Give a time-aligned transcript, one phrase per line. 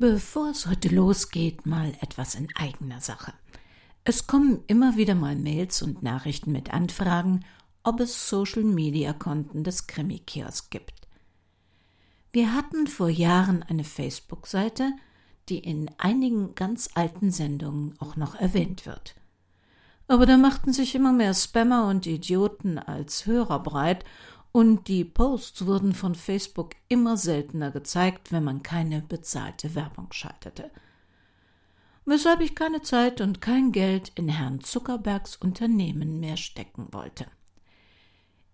[0.00, 3.32] Bevor es heute losgeht, mal etwas in eigener Sache.
[4.04, 7.44] Es kommen immer wieder mal Mails und Nachrichten mit Anfragen,
[7.82, 11.08] ob es Social-Media-Konten des Krimi-Kiosk gibt.
[12.30, 14.92] Wir hatten vor Jahren eine Facebook-Seite,
[15.48, 19.16] die in einigen ganz alten Sendungen auch noch erwähnt wird.
[20.06, 24.04] Aber da machten sich immer mehr Spammer und Idioten als Hörer breit,
[24.58, 30.72] und die Posts wurden von Facebook immer seltener gezeigt, wenn man keine bezahlte Werbung schaltete.
[32.04, 37.26] Weshalb ich keine Zeit und kein Geld in Herrn Zuckerbergs Unternehmen mehr stecken wollte.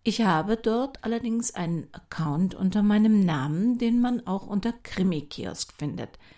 [0.03, 6.19] Ich habe dort allerdings einen Account unter meinem Namen, den man auch unter Krimi-Kiosk findet–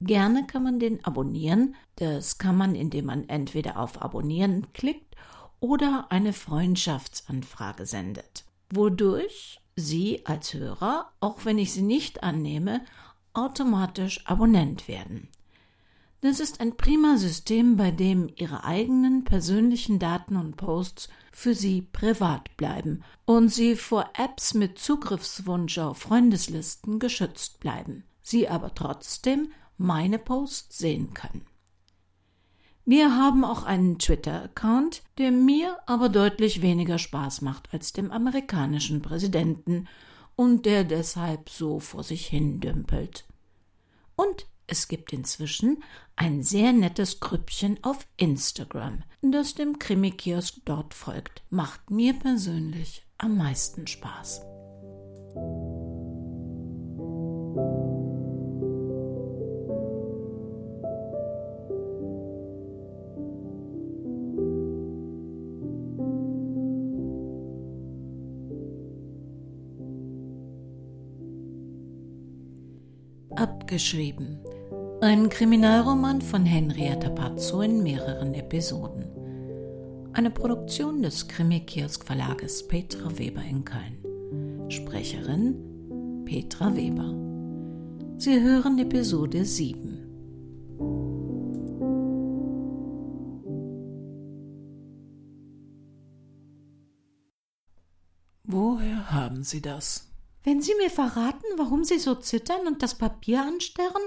[0.00, 1.76] Gerne kann man den abonnieren.
[1.96, 5.14] Das kann man, indem man entweder auf Abonnieren klickt
[5.60, 12.80] oder eine Freundschaftsanfrage sendet, wodurch Sie als Hörer, auch wenn ich sie nicht annehme,
[13.32, 15.28] automatisch Abonnent werden.
[16.20, 21.82] Das ist ein prima System, bei dem Ihre eigenen persönlichen Daten und Posts für Sie
[21.82, 29.52] privat bleiben und Sie vor Apps mit Zugriffswunsch auf Freundeslisten geschützt bleiben, Sie aber trotzdem
[29.76, 31.44] meine Posts sehen können.
[32.86, 39.00] Wir haben auch einen Twitter-Account, der mir aber deutlich weniger Spaß macht als dem amerikanischen
[39.00, 39.88] Präsidenten
[40.36, 43.24] und der deshalb so vor sich hin dümpelt.
[44.16, 45.82] Und es gibt inzwischen
[46.16, 51.42] ein sehr nettes Grüppchen auf Instagram, das dem Krimi-Kiosk dort folgt.
[51.48, 54.42] Macht mir persönlich am meisten Spaß.
[73.36, 74.38] Abgeschrieben.
[75.00, 79.06] Ein Kriminalroman von Henrietta Pazzo in mehreren Episoden.
[80.12, 84.70] Eine Produktion des Krimi-Kiosk Verlages Petra Weber in Köln.
[84.70, 87.12] Sprecherin Petra Weber.
[88.18, 89.98] Sie hören Episode 7.
[98.44, 100.13] Woher haben Sie das?
[100.44, 104.02] Wenn Sie mir verraten, warum Sie so zittern und das Papier anstarren,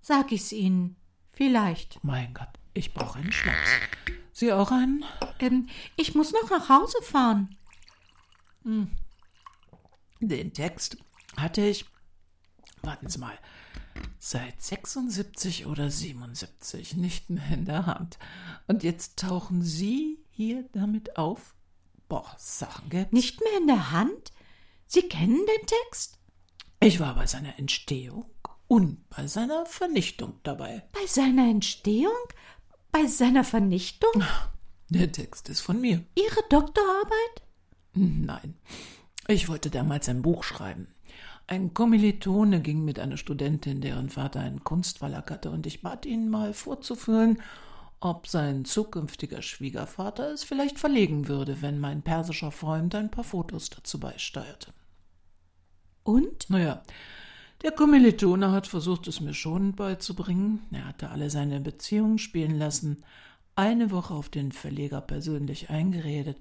[0.00, 0.96] sag ich's Ihnen.
[1.30, 2.02] Vielleicht.
[2.02, 3.70] Mein Gott, ich brauche einen Schnaps.
[4.32, 5.04] Sie auch einen?
[5.38, 7.56] Ähm, ich muss noch nach Hause fahren.
[8.64, 8.90] Hm.
[10.20, 10.96] Den Text
[11.36, 11.86] hatte ich,
[12.82, 13.38] warten Sie mal,
[14.18, 18.18] seit 76 oder 77 nicht mehr in der Hand.
[18.66, 21.54] Und jetzt tauchen Sie hier damit auf?
[22.08, 23.06] Boah, Sachen, gell?
[23.12, 24.32] Nicht mehr in der Hand?
[24.94, 26.18] Sie kennen den Text?
[26.80, 28.26] Ich war bei seiner Entstehung
[28.68, 30.82] und bei seiner Vernichtung dabei.
[30.92, 32.12] Bei seiner Entstehung?
[32.90, 34.22] Bei seiner Vernichtung?
[34.90, 36.04] Der Text ist von mir.
[36.14, 37.42] Ihre Doktorarbeit?
[37.94, 38.58] Nein.
[39.28, 40.88] Ich wollte damals ein Buch schreiben.
[41.46, 46.28] Ein Kommilitone ging mit einer Studentin, deren Vater einen Kunstverlag hatte, und ich bat ihn
[46.28, 47.40] mal vorzuführen,
[48.00, 53.70] ob sein zukünftiger Schwiegervater es vielleicht verlegen würde, wenn mein persischer Freund ein paar Fotos
[53.70, 54.74] dazu beisteuerte.
[56.04, 56.50] Und?
[56.50, 56.82] Naja,
[57.62, 60.66] der Kommilitone hat versucht, es mir schon beizubringen.
[60.72, 63.04] Er hatte alle seine Beziehungen spielen lassen,
[63.54, 66.38] eine Woche auf den Verleger persönlich eingeredet.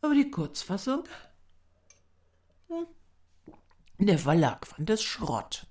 [0.00, 1.02] Aber die Kurzfassung?
[2.68, 2.86] Hm.
[3.98, 5.66] Der Verlag fand es Schrott.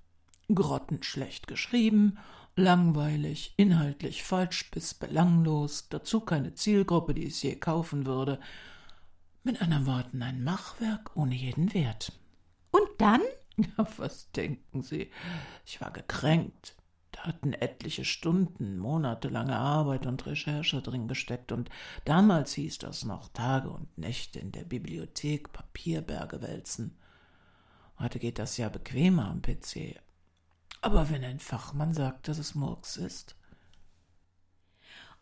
[0.53, 2.17] Grottenschlecht geschrieben,
[2.55, 8.39] langweilig, inhaltlich falsch bis belanglos, dazu keine Zielgruppe, die es je kaufen würde.
[9.43, 12.11] Mit anderen Worten ein Machwerk ohne jeden Wert.
[12.77, 13.21] Und dann?
[13.57, 15.09] Ja, was denken Sie?
[15.65, 16.75] Ich war gekränkt.
[17.11, 21.69] Da hatten etliche Stunden, monatelange Arbeit und Recherche drin gesteckt, und
[22.05, 26.95] damals hieß das noch Tage und Nächte in der Bibliothek Papierberge wälzen.
[27.97, 29.99] Heute geht das ja bequemer am PC.
[30.81, 33.35] Aber wenn ein Fachmann sagt, dass es Murks ist.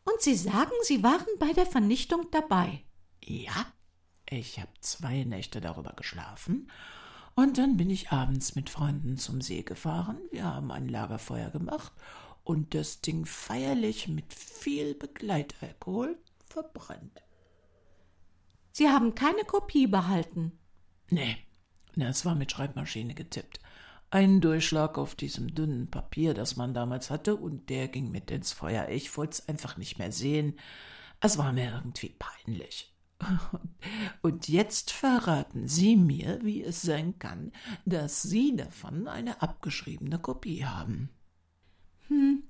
[0.03, 2.83] Und Sie sagen, Sie waren bei der Vernichtung dabei.
[3.23, 3.65] Ja,
[4.29, 6.69] ich habe zwei Nächte darüber geschlafen
[7.35, 10.17] und dann bin ich abends mit Freunden zum See gefahren.
[10.31, 11.91] Wir haben ein Lagerfeuer gemacht
[12.43, 17.21] und das Ding feierlich mit viel Begleitalkohol verbrannt.
[18.71, 20.51] Sie haben keine Kopie behalten?
[21.09, 21.37] Nee,
[21.95, 23.59] es war mit Schreibmaschine getippt.
[24.11, 28.53] Ein Durchschlag auf diesem dünnen Papier, das man damals hatte, und der ging mit ins
[28.53, 28.87] Feuer.
[28.89, 30.57] Ich wollte es einfach nicht mehr sehen.
[31.19, 32.94] Es war mir irgendwie peinlich.
[34.21, 37.51] Und jetzt verraten Sie mir, wie es sein kann,
[37.85, 41.09] dass Sie davon eine abgeschriebene Kopie haben.
[42.07, 42.43] Hm,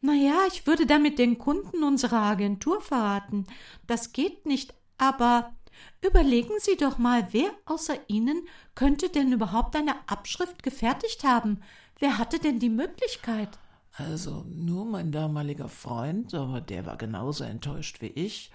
[0.00, 3.46] naja, ich würde damit den Kunden unserer Agentur verraten.
[3.86, 5.54] Das geht nicht, aber
[6.02, 11.60] überlegen Sie doch mal, wer außer Ihnen könnte denn überhaupt eine Abschrift gefertigt haben?
[11.98, 13.58] Wer hatte denn die Möglichkeit?
[13.92, 18.50] Also nur mein damaliger Freund, aber der war genauso enttäuscht wie ich.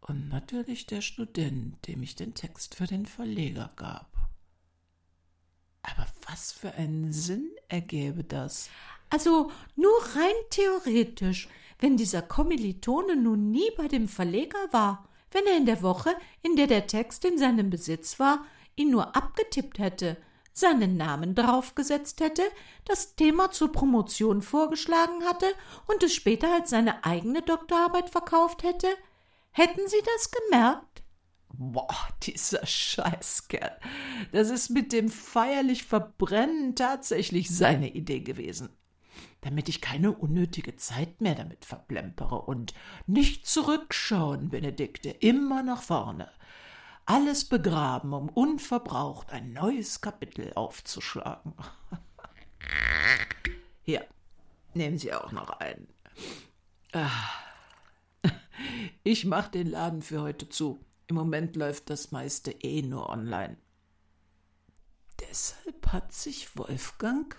[0.00, 4.10] Und natürlich der Student, dem ich den Text für den Verleger gab.
[5.82, 8.70] Aber was für einen Sinn ergäbe das?
[9.10, 11.48] Also nur rein theoretisch,
[11.78, 16.56] wenn dieser Kommilitone nun nie bei dem Verleger war, wenn er in der Woche, in
[16.56, 18.44] der der Text in seinem Besitz war,
[18.74, 20.16] ihn nur abgetippt hätte,
[20.52, 22.42] seinen Namen draufgesetzt hätte,
[22.86, 25.46] das Thema zur Promotion vorgeschlagen hatte
[25.86, 28.88] und es später als seine eigene Doktorarbeit verkauft hätte,
[29.56, 31.02] hätten Sie das gemerkt?
[31.48, 33.78] Boah, dieser Scheißkerl.
[34.32, 38.76] Das ist mit dem feierlich Verbrennen tatsächlich seine Idee gewesen
[39.46, 42.74] damit ich keine unnötige Zeit mehr damit verplempere und
[43.06, 46.30] nicht zurückschauen, Benedikte, immer nach vorne.
[47.04, 51.54] Alles begraben, um unverbraucht ein neues Kapitel aufzuschlagen.
[53.82, 54.04] Hier,
[54.74, 55.86] nehmen Sie auch noch einen.
[56.92, 57.45] Ah.
[59.02, 60.84] Ich mach den Laden für heute zu.
[61.06, 63.56] Im Moment läuft das meiste eh nur online.
[65.20, 67.36] Deshalb hat sich Wolfgang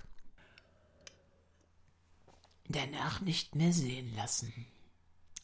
[2.68, 4.54] danach nicht mehr sehen lassen.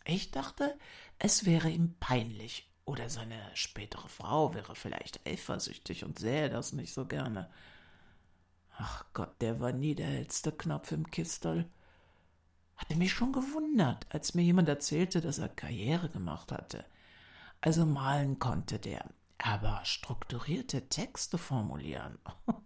[0.06, 0.78] Ich dachte,
[1.20, 6.94] es wäre ihm peinlich, oder seine spätere Frau wäre vielleicht eifersüchtig und sähe das nicht
[6.94, 7.50] so gerne.
[8.78, 11.70] Ach Gott, der war nie der hellste Knopf im Kistel.
[12.75, 16.86] Hatte mich schon gewundert, als mir jemand erzählte, dass er Karriere gemacht hatte.
[17.62, 19.06] Also malen konnte der,
[19.38, 22.18] aber strukturierte Texte formulieren.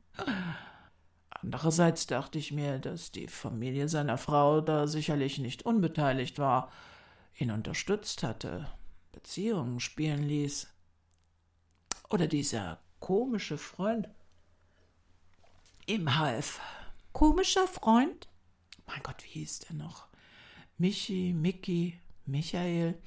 [1.30, 6.72] Andererseits dachte ich mir, dass die Familie seiner Frau da sicherlich nicht unbeteiligt war,
[7.36, 8.68] ihn unterstützt hatte,
[9.12, 10.68] Beziehungen spielen ließ.
[12.10, 14.10] Oder dieser komische Freund
[15.86, 16.60] ihm half.
[17.14, 18.28] Komischer Freund?
[18.88, 20.08] Mein Gott, wie hieß der noch?
[20.78, 22.98] Michi, Mickey, Michael,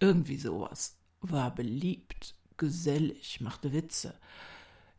[0.00, 0.98] irgendwie sowas.
[1.20, 4.18] War beliebt, gesellig, machte Witze.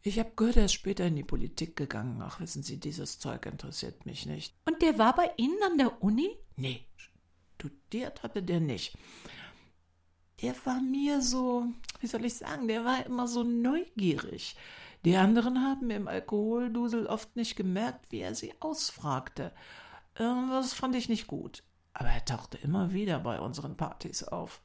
[0.01, 2.22] Ich habe gehört, er ist später in die Politik gegangen.
[2.22, 4.54] Ach, wissen Sie, dieses Zeug interessiert mich nicht.
[4.66, 6.30] Und der war bei Ihnen an der Uni?
[6.57, 6.86] Nee,
[7.56, 8.95] studiert hatte der nicht.
[10.42, 11.66] Der war mir so,
[12.01, 14.56] wie soll ich sagen, der war immer so neugierig.
[15.06, 19.54] Die anderen haben im Alkoholdusel oft nicht gemerkt, wie er sie ausfragte.
[20.15, 21.63] Das fand ich nicht gut.
[21.94, 24.62] Aber er tauchte immer wieder bei unseren Partys auf.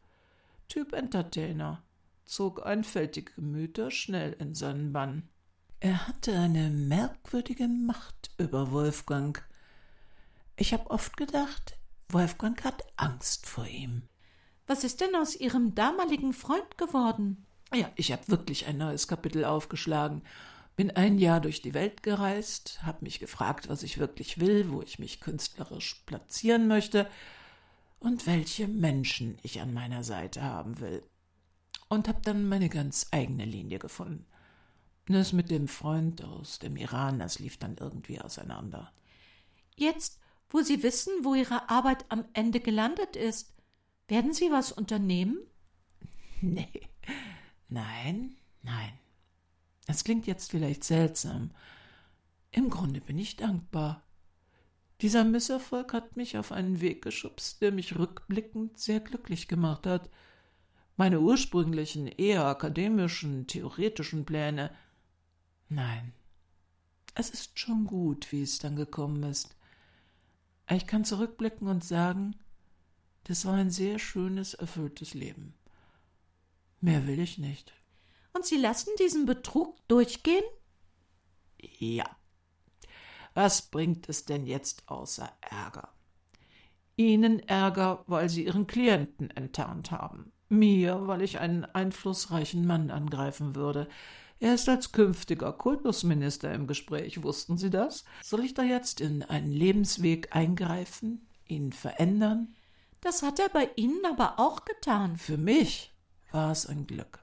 [0.69, 1.83] Typ Entertainer
[2.25, 5.29] zog einfältige Gemüter schnell in seinen Bann.
[5.81, 9.43] Er hatte eine merkwürdige Macht über Wolfgang.
[10.57, 11.77] Ich habe oft gedacht,
[12.09, 14.03] Wolfgang hat Angst vor ihm.
[14.67, 17.47] Was ist denn aus Ihrem damaligen Freund geworden?
[17.73, 20.23] Ja, ich habe wirklich ein neues Kapitel aufgeschlagen.
[20.77, 24.83] Bin ein Jahr durch die Welt gereist, habe mich gefragt, was ich wirklich will, wo
[24.83, 27.09] ich mich künstlerisch platzieren möchte
[27.99, 31.03] und welche Menschen ich an meiner Seite haben will
[31.89, 34.25] und habe dann meine ganz eigene Linie gefunden.
[35.07, 38.93] Das mit dem Freund aus dem Iran, das lief dann irgendwie auseinander.
[39.77, 43.53] Jetzt, wo Sie wissen, wo Ihre Arbeit am Ende gelandet ist,
[44.07, 45.39] werden Sie was unternehmen?
[46.43, 46.89] Nee.
[47.69, 48.99] Nein, nein.
[49.91, 51.51] Es klingt jetzt vielleicht seltsam.
[52.53, 54.05] Im Grunde bin ich dankbar.
[55.01, 60.09] Dieser Misserfolg hat mich auf einen Weg geschubst, der mich rückblickend sehr glücklich gemacht hat.
[60.97, 64.71] Meine ursprünglichen, eher akademischen, theoretischen Pläne.
[65.69, 66.13] Nein,
[67.17, 69.57] es ist schon gut, wie es dann gekommen ist.
[70.71, 72.37] Ich kann zurückblicken und sagen,
[73.25, 75.55] das war ein sehr schönes, erfülltes Leben.
[76.81, 77.73] Mehr will ich nicht.
[78.33, 80.45] Und Sie lassen diesen Betrug durchgehen?
[81.79, 82.05] Ja.
[83.35, 85.89] Was bringt es denn jetzt außer Ärger?
[86.97, 90.33] Ihnen Ärger, weil Sie Ihren Klienten enttarnt haben.
[90.49, 93.89] Mir, weil ich einen einflussreichen Mann angreifen würde.
[94.41, 97.23] Er ist als künftiger Kultusminister im Gespräch.
[97.23, 98.05] Wussten Sie das?
[98.23, 102.55] Soll ich da jetzt in einen Lebensweg eingreifen, ihn verändern?
[103.01, 105.17] Das hat er bei Ihnen aber auch getan.
[105.17, 105.95] Für mich
[106.33, 107.20] war es ein Glück.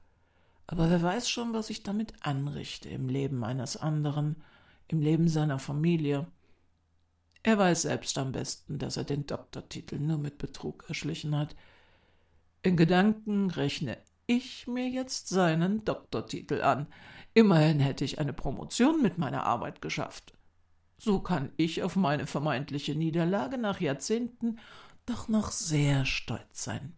[0.68, 4.36] Aber wer weiß schon, was ich damit anrichte im Leben eines anderen,
[4.86, 6.26] im Leben seiner Familie.
[7.42, 11.56] Er weiß selbst am besten, dass er den Doktortitel nur mit Betrug erschlichen hat.
[12.62, 13.96] In Gedanken rechne
[14.26, 16.86] ich mir jetzt seinen Doktortitel an.
[17.32, 20.34] Immerhin hätte ich eine Promotion mit meiner Arbeit geschafft.
[20.98, 24.58] So kann ich auf meine vermeintliche Niederlage nach Jahrzehnten
[25.06, 26.92] doch noch sehr stolz sein.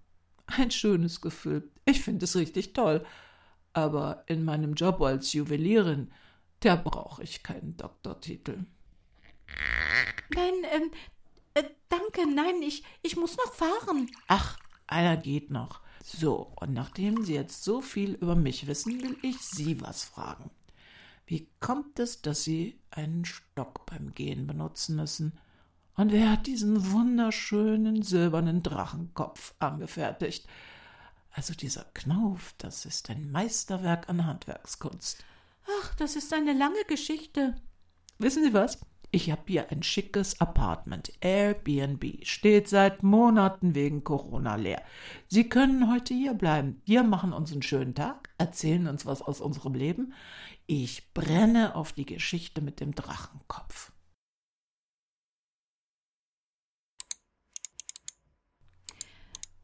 [0.47, 1.71] Ein schönes Gefühl.
[1.85, 3.05] Ich finde es richtig toll.
[3.73, 6.11] Aber in meinem Job als Juwelierin,
[6.61, 8.65] da brauche ich keinen Doktortitel.
[10.35, 10.91] Nein, ähm,
[11.55, 14.11] äh, danke, nein, ich, ich muss noch fahren.
[14.29, 15.81] Ach, einer geht noch.
[16.03, 20.51] So, und nachdem Sie jetzt so viel über mich wissen, will ich Sie was fragen.
[21.27, 25.39] Wie kommt es, dass Sie einen Stock beim Gehen benutzen müssen?
[25.95, 30.47] Und wer hat diesen wunderschönen silbernen Drachenkopf angefertigt?
[31.33, 35.25] Also dieser Knauf, das ist ein Meisterwerk an Handwerkskunst.
[35.83, 37.55] Ach, das ist eine lange Geschichte.
[38.19, 38.81] Wissen Sie was?
[39.13, 44.83] Ich habe hier ein schickes Apartment, Airbnb, steht seit Monaten wegen Corona leer.
[45.27, 46.81] Sie können heute hier bleiben.
[46.85, 50.15] Wir machen uns einen schönen Tag, erzählen uns was aus unserem Leben.
[50.67, 53.91] Ich brenne auf die Geschichte mit dem Drachenkopf.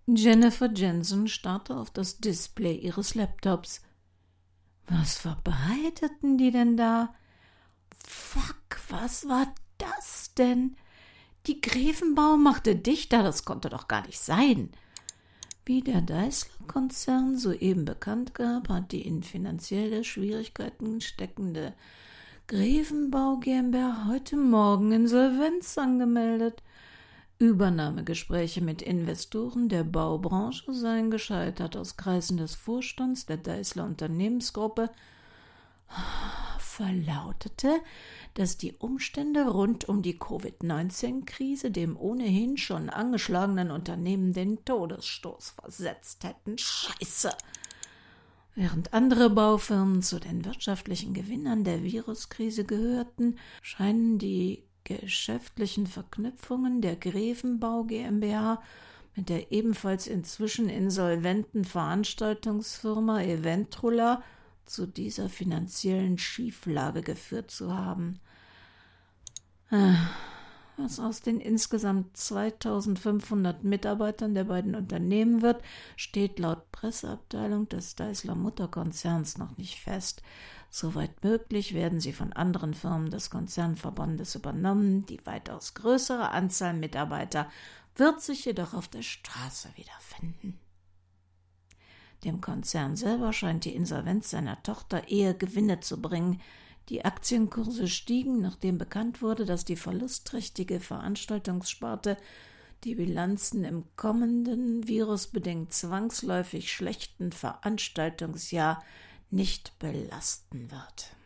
[0.07, 3.83] Jennifer Jensen starrte auf das Display ihres Laptops.
[4.87, 7.13] Was verbreiteten die denn da?
[8.07, 10.77] Fuck, was war das denn?
[11.49, 14.71] Die Grevenbau machte dichter, das konnte doch gar nicht sein.
[15.65, 21.75] Wie der Deißler-Konzern soeben bekannt gab, hat die in finanzielle Schwierigkeiten steckende
[22.47, 26.63] Grevenbau GmbH heute Morgen Insolvenz angemeldet.
[27.39, 31.77] Übernahmegespräche mit Investoren der Baubranche seien gescheitert.
[31.77, 34.91] Aus Kreisen des Vorstands der Deißler Unternehmensgruppe
[36.59, 37.81] verlautete,
[38.35, 46.25] dass die Umstände rund um die Covid-19-Krise dem ohnehin schon angeschlagenen Unternehmen den Todesstoß versetzt
[46.25, 46.59] hätten.
[46.59, 47.31] Scheiße!
[48.55, 56.97] Während andere Baufirmen zu den wirtschaftlichen Gewinnern der Viruskrise gehörten, scheinen die geschäftlichen Verknüpfungen der
[56.97, 58.63] Grevenbau GmbH
[59.17, 64.23] mit der ebenfalls inzwischen insolventen Veranstaltungsfirma Eventrula
[64.65, 68.21] zu dieser finanziellen Schieflage geführt zu haben.
[69.71, 69.95] Äh,
[70.77, 75.63] was aus den insgesamt 2500 Mitarbeitern der beiden Unternehmen wird,
[75.97, 80.23] steht laut Presseabteilung des Deisler Mutterkonzerns noch nicht fest.
[80.71, 85.07] Soweit möglich werden sie von anderen Firmen des Konzernverbandes übernommen.
[85.07, 87.51] Die weitaus größere Anzahl Mitarbeiter
[87.95, 90.59] wird sich jedoch auf der Straße wiederfinden.
[92.25, 96.41] Dem Konzern selber scheint die Insolvenz seiner Tochter eher Gewinne zu bringen.
[96.89, 102.17] Die Aktienkurse stiegen, nachdem bekannt wurde, dass die verlustträchtige Veranstaltungssparte
[102.85, 108.83] die Bilanzen im kommenden virusbedingt zwangsläufig schlechten Veranstaltungsjahr
[109.31, 111.17] nicht belasten wird.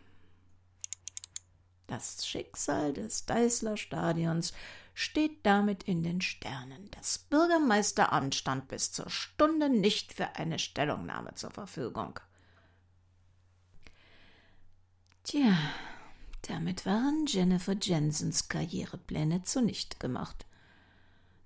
[1.86, 4.52] Das Schicksal des Deißler Stadions
[4.94, 6.88] steht damit in den Sternen.
[6.92, 12.20] Das Bürgermeisteramt stand bis zur Stunde nicht für eine Stellungnahme zur Verfügung.
[15.24, 15.56] Tja,
[16.42, 20.46] damit waren Jennifer Jensens Karrierepläne zunichte gemacht.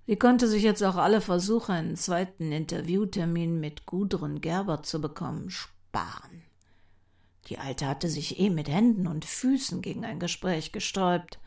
[0.07, 5.49] Sie konnte sich jetzt auch alle Versuche, einen zweiten Interviewtermin mit Gudrun Gerber zu bekommen,
[5.49, 6.44] sparen.
[7.47, 11.39] Die Alte hatte sich eh mit Händen und Füßen gegen ein Gespräch gesträubt.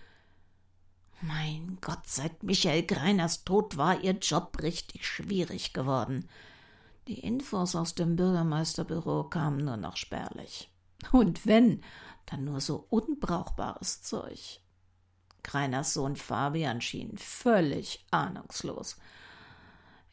[1.20, 6.28] Mein Gott, seit Michael Greiners Tod war ihr Job richtig schwierig geworden.
[7.08, 10.70] Die Infos aus dem Bürgermeisterbüro kamen nur noch spärlich.
[11.10, 11.82] Und wenn,
[12.26, 14.60] dann nur so unbrauchbares Zeug.
[15.42, 18.96] Greiners Sohn Fabian schien völlig ahnungslos.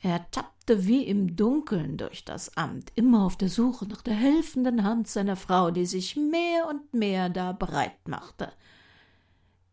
[0.06, 4.84] Er tappte wie im Dunkeln durch das Amt, immer auf der Suche nach der helfenden
[4.84, 8.54] Hand seiner Frau, die sich mehr und mehr da breit machte.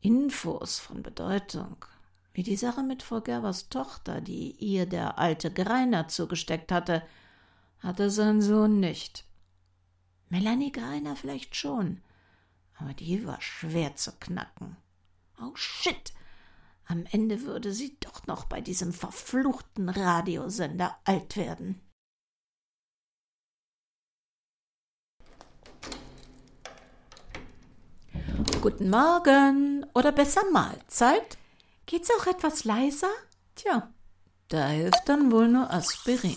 [0.01, 1.85] Infos von Bedeutung,
[2.33, 7.03] wie die Sache mit Frau Gerbers Tochter, die ihr der alte Greiner zugesteckt hatte,
[7.81, 9.27] hatte sein Sohn nicht.
[10.31, 12.01] Melanie Greiner vielleicht schon,
[12.79, 14.79] aber die war schwer zu knacken.
[15.43, 16.15] Oh shit!
[16.87, 21.81] Am Ende würde sie doch noch bei diesem verfluchten Radiosender alt werden.
[28.61, 31.39] Guten Morgen oder besser Mahlzeit.
[31.87, 33.11] Geht's auch etwas leiser?
[33.57, 33.93] Tja,
[34.49, 36.37] da hilft dann wohl nur Aspirin.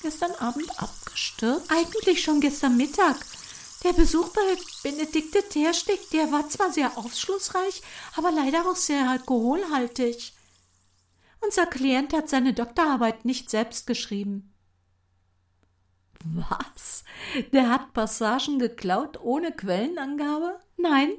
[0.00, 1.70] Gestern Abend abgestürzt?
[1.70, 3.16] Eigentlich schon gestern Mittag.
[3.84, 4.40] Der Besuch bei
[4.82, 7.82] Benedikte Tersteg, der war zwar sehr aufschlussreich,
[8.14, 10.34] aber leider auch sehr alkoholhaltig.
[11.40, 14.54] Unser Klient hat seine Doktorarbeit nicht selbst geschrieben.
[16.24, 17.02] Was?
[17.52, 20.60] Der hat Passagen geklaut ohne Quellenangabe?
[20.76, 21.12] Nein,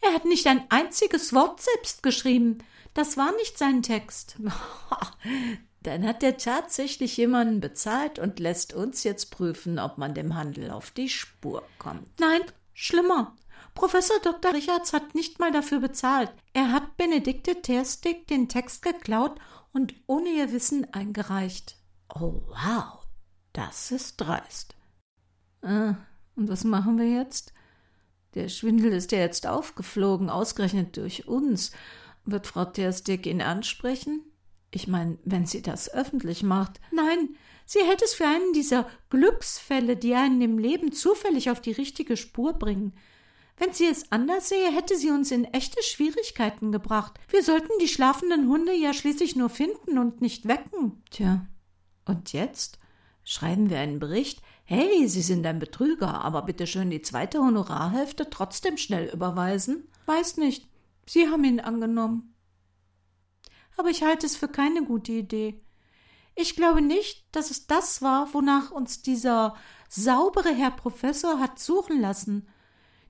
[0.00, 2.58] Er hat nicht ein einziges Wort selbst geschrieben.
[2.94, 4.36] Das war nicht sein Text.
[5.82, 10.70] Dann hat er tatsächlich jemanden bezahlt und lässt uns jetzt prüfen, ob man dem Handel
[10.70, 12.08] auf die Spur kommt.
[12.18, 12.42] Nein,
[12.74, 13.36] schlimmer.
[13.74, 14.54] Professor Dr.
[14.54, 16.32] Richards hat nicht mal dafür bezahlt.
[16.52, 19.38] Er hat Benedikte Terstig den Text geklaut
[19.72, 21.76] und ohne ihr Wissen eingereicht.
[22.12, 23.06] Oh, wow,
[23.52, 24.74] das ist dreist.
[25.62, 25.94] Äh,
[26.34, 27.52] und was machen wir jetzt?
[28.34, 31.72] Der Schwindel ist ja jetzt aufgeflogen, ausgerechnet durch uns.
[32.24, 34.22] Wird Frau Terstig ihn ansprechen?
[34.70, 36.80] Ich meine, wenn sie das öffentlich macht.
[36.92, 41.72] Nein, sie hält es für einen dieser Glücksfälle, die einen im Leben zufällig auf die
[41.72, 42.92] richtige Spur bringen.
[43.56, 47.18] Wenn sie es anders sehe, hätte sie uns in echte Schwierigkeiten gebracht.
[47.28, 51.02] Wir sollten die schlafenden Hunde ja schließlich nur finden und nicht wecken.
[51.10, 51.46] Tja,
[52.04, 52.78] und jetzt?
[53.24, 54.40] Schreiben wir einen Bericht?
[54.64, 59.88] Hey, Sie sind ein Betrüger, aber bitte schön die zweite Honorarhälfte trotzdem schnell überweisen?
[60.06, 60.68] Weiß nicht.
[61.06, 62.34] Sie haben ihn angenommen.
[63.78, 65.62] Aber ich halte es für keine gute Idee.
[66.34, 69.54] Ich glaube nicht, dass es das war, wonach uns dieser
[69.88, 72.48] saubere Herr Professor hat suchen lassen.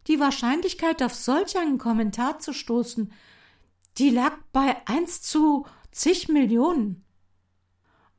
[0.08, 3.12] Die Wahrscheinlichkeit, auf solch einen Kommentar zu stoßen,
[3.96, 7.02] die lag bei eins zu zig Millionen.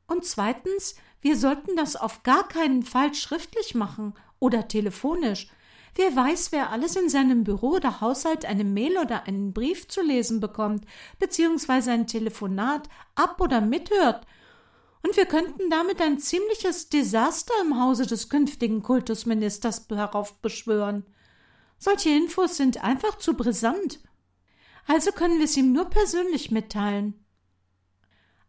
[0.08, 5.48] Und zweitens, wir sollten das auf gar keinen Fall schriftlich machen oder telefonisch.
[5.94, 10.02] Wer weiß, wer alles in seinem Büro oder Haushalt eine Mail oder einen Brief zu
[10.02, 10.84] lesen bekommt,
[11.18, 14.26] beziehungsweise ein Telefonat ab oder mithört.
[15.02, 21.04] Und wir könnten damit ein ziemliches Desaster im Hause des künftigen Kultusministers heraufbeschwören.
[21.78, 24.00] Solche Infos sind einfach zu brisant.
[24.86, 27.24] Also können wir es ihm nur persönlich mitteilen.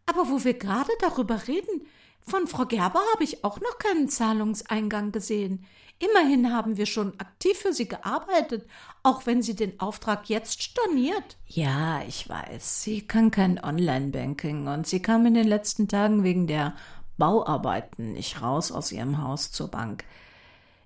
[0.06, 1.86] Aber wo wir gerade darüber reden,
[2.26, 5.64] von Frau Gerber habe ich auch noch keinen Zahlungseingang gesehen.
[6.02, 8.66] Immerhin haben wir schon aktiv für sie gearbeitet,
[9.04, 11.36] auch wenn sie den Auftrag jetzt storniert.
[11.46, 12.82] Ja, ich weiß.
[12.82, 16.74] Sie kann kein Online-Banking und sie kam in den letzten Tagen wegen der
[17.18, 20.04] Bauarbeiten nicht raus aus ihrem Haus zur Bank.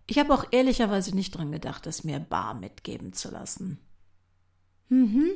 [0.07, 3.79] Ich habe auch ehrlicherweise nicht dran gedacht, es mir bar mitgeben zu lassen.
[4.91, 5.31] Mhm.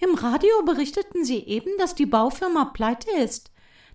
[0.00, 3.52] Im Radio berichteten sie eben, dass die Baufirma pleite ist.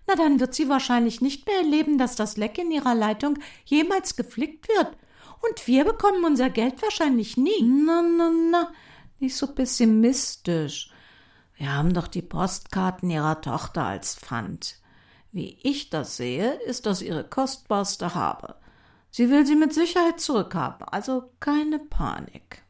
[0.08, 4.16] Na, dann wird sie wahrscheinlich nicht mehr erleben, dass das Leck in ihrer Leitung jemals
[4.16, 4.98] geflickt wird.
[5.42, 7.62] Und wir bekommen unser Geld wahrscheinlich nie.
[7.62, 8.72] Na, na, na,
[9.20, 10.92] nicht so pessimistisch.
[11.56, 14.80] Wir haben doch die Postkarten ihrer Tochter als Pfand.
[15.32, 18.56] Wie ich das sehe, ist das ihre kostbarste Habe.
[19.12, 22.64] Sie will sie mit Sicherheit zurückhaben, also keine Panik.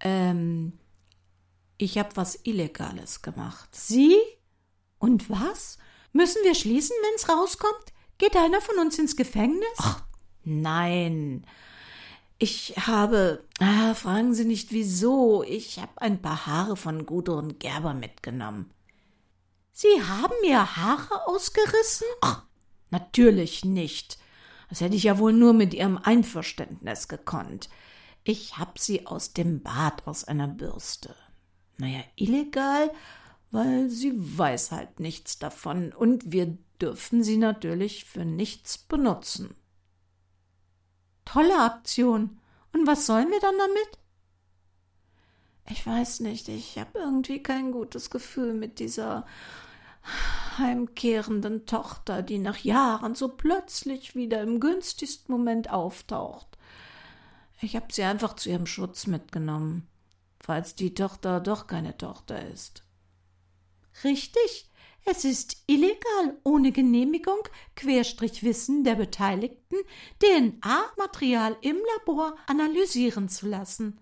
[0.00, 0.78] Ähm,
[1.76, 3.68] ich habe was Illegales gemacht.
[3.74, 4.16] Sie?
[4.98, 5.78] Und was?
[6.12, 7.92] Müssen wir schließen, wenn's rauskommt?
[8.18, 9.68] Geht einer von uns ins Gefängnis?
[9.78, 10.02] Ach,
[10.48, 11.46] nein.
[12.38, 13.44] Ich habe.
[13.58, 15.42] Ah, fragen Sie nicht wieso.
[15.42, 18.70] Ich habe ein paar Haare von Gudrun Gerber mitgenommen.
[19.72, 22.06] Sie haben mir Haare ausgerissen?
[22.20, 22.42] Ach,
[22.90, 24.18] natürlich nicht.
[24.68, 27.68] Das hätte ich ja wohl nur mit ihrem Einverständnis gekonnt.
[28.24, 31.14] Ich hab sie aus dem Bad aus einer Bürste.
[31.78, 32.90] Naja, illegal,
[33.50, 39.54] weil sie weiß halt nichts davon und wir dürfen sie natürlich für nichts benutzen.
[41.28, 42.40] Tolle Aktion.
[42.72, 43.98] Und was sollen wir dann damit?
[45.68, 49.26] Ich weiß nicht, ich habe irgendwie kein gutes Gefühl mit dieser
[50.56, 56.56] heimkehrenden Tochter, die nach Jahren so plötzlich wieder im günstigsten Moment auftaucht.
[57.60, 59.86] Ich habe sie einfach zu ihrem Schutz mitgenommen,
[60.40, 62.84] falls die Tochter doch keine Tochter ist.
[64.02, 64.67] Richtig,
[65.04, 67.40] es ist illegal, ohne Genehmigung,
[67.76, 69.76] Querstrich Wissen der Beteiligten,
[70.22, 74.00] DNA-Material im Labor analysieren zu lassen.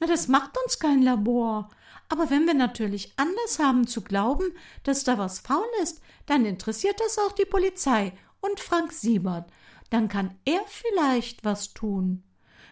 [0.00, 1.70] Na, das macht uns kein Labor.
[2.08, 7.00] Aber wenn wir natürlich anders haben zu glauben, dass da was faul ist, dann interessiert
[7.00, 9.50] das auch die Polizei und Frank Siebert.
[9.90, 12.22] Dann kann er vielleicht was tun.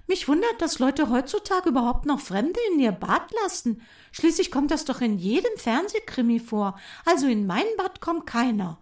[0.06, 3.80] Mich wundert, dass Leute heutzutage überhaupt noch Fremde in ihr Bad lassen.
[4.12, 6.78] Schließlich kommt das doch in jedem Fernsehkrimi vor.
[7.04, 8.78] Also in mein Bad kommt keiner.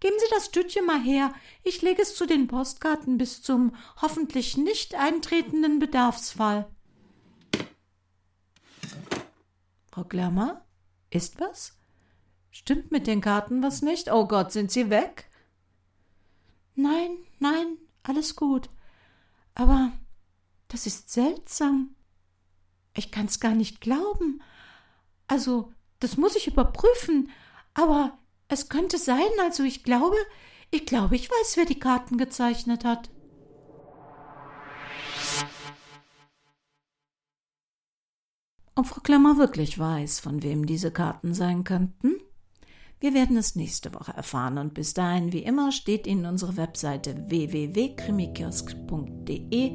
[0.00, 1.34] Geben Sie das Tütchen mal her.
[1.64, 6.70] Ich lege es zu den Postkarten bis zum hoffentlich nicht eintretenden Bedarfsfall.
[9.90, 10.64] Frau Klammer,
[11.10, 11.76] ist was?
[12.50, 14.10] Stimmt mit den Karten was nicht?
[14.12, 15.28] Oh Gott, sind sie weg?
[16.76, 18.70] Nein, nein, alles gut.
[19.54, 19.90] Aber
[20.68, 21.96] das ist seltsam.
[22.98, 24.42] Ich kann's gar nicht glauben.
[25.28, 27.30] Also, das muss ich überprüfen.
[27.72, 30.16] Aber es könnte sein, also ich glaube,
[30.72, 33.08] ich glaube, ich weiß, wer die Karten gezeichnet hat.
[38.74, 42.16] Ob Frau Klammer wirklich weiß, von wem diese Karten sein könnten?
[43.00, 47.14] Wir werden es nächste Woche erfahren und bis dahin, wie immer, steht Ihnen unsere Webseite
[47.28, 49.72] www.krimikiosk.de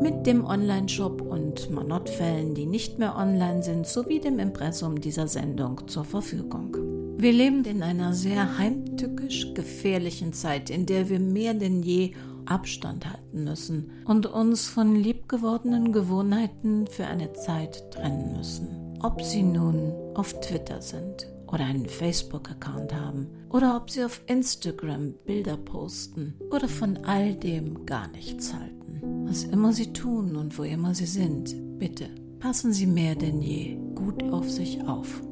[0.00, 5.86] mit dem Online-Shop und Manottfällen, die nicht mehr online sind, sowie dem Impressum dieser Sendung
[5.86, 6.74] zur Verfügung.
[7.18, 12.12] Wir leben in einer sehr heimtückisch gefährlichen Zeit, in der wir mehr denn je
[12.46, 18.96] Abstand halten müssen und uns von liebgewordenen Gewohnheiten für eine Zeit trennen müssen.
[19.02, 25.14] Ob sie nun auf Twitter sind oder einen Facebook-Account haben oder ob sie auf Instagram
[25.26, 29.26] Bilder posten oder von all dem gar nichts halten.
[29.26, 32.08] Was immer sie tun und wo immer sie sind, bitte
[32.42, 35.22] passen Sie mehr denn je gut auf sich auf.